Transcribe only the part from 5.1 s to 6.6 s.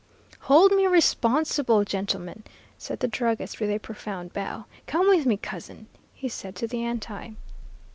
me, Cousin,' he said